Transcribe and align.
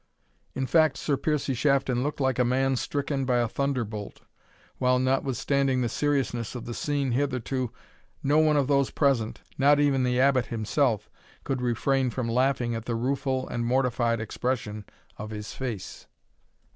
In 0.55 0.65
fact, 0.65 0.97
Sir 0.97 1.15
Piercie 1.15 1.53
Shafton 1.55 2.01
looked 2.01 2.19
like 2.19 2.39
a 2.39 2.43
man 2.43 2.75
stricken 2.75 3.23
by 3.23 3.37
a 3.37 3.47
thunderbolt, 3.47 4.21
while, 4.79 4.97
notwithstanding 4.97 5.81
the 5.83 5.89
seriousness 5.89 6.55
of 6.55 6.65
the 6.65 6.73
scene 6.73 7.11
hitherto, 7.11 7.69
no 8.23 8.39
one 8.39 8.57
of 8.57 8.65
those 8.67 8.89
present, 8.89 9.41
not 9.59 9.79
even 9.79 10.01
the 10.01 10.19
Abbot 10.19 10.47
himself, 10.47 11.07
could 11.43 11.61
refrain 11.61 12.09
from 12.09 12.27
laughing 12.27 12.73
at 12.73 12.85
the 12.85 12.95
rueful 12.95 13.47
and 13.49 13.63
mortified 13.63 14.19
expression 14.19 14.85
of 15.19 15.29
his 15.29 15.53
face. 15.53 16.07